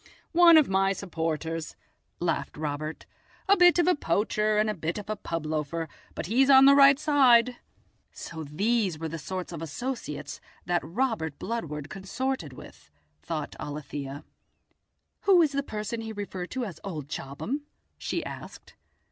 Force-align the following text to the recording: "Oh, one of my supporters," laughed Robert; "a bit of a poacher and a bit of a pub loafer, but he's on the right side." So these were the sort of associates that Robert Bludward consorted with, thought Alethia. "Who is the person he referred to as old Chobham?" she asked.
"Oh, 0.03 0.09
one 0.39 0.57
of 0.57 0.67
my 0.67 0.93
supporters," 0.93 1.75
laughed 2.19 2.57
Robert; 2.57 3.05
"a 3.47 3.55
bit 3.55 3.77
of 3.77 3.85
a 3.85 3.93
poacher 3.93 4.57
and 4.57 4.67
a 4.67 4.73
bit 4.73 4.97
of 4.97 5.11
a 5.11 5.15
pub 5.15 5.45
loafer, 5.45 5.87
but 6.15 6.25
he's 6.25 6.49
on 6.49 6.65
the 6.65 6.73
right 6.73 6.97
side." 6.97 7.57
So 8.11 8.43
these 8.43 8.97
were 8.97 9.07
the 9.09 9.19
sort 9.19 9.51
of 9.51 9.61
associates 9.61 10.41
that 10.65 10.81
Robert 10.83 11.37
Bludward 11.37 11.87
consorted 11.91 12.51
with, 12.51 12.89
thought 13.21 13.55
Alethia. 13.59 14.23
"Who 15.25 15.39
is 15.43 15.51
the 15.51 15.61
person 15.61 16.01
he 16.01 16.11
referred 16.13 16.49
to 16.49 16.65
as 16.65 16.79
old 16.83 17.07
Chobham?" 17.07 17.67
she 17.99 18.25
asked. 18.25 18.73